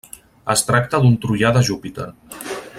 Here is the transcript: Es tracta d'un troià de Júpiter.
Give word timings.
Es 0.53 0.63
tracta 0.69 1.01
d'un 1.03 1.19
troià 1.27 1.53
de 1.59 1.63
Júpiter. 1.69 2.09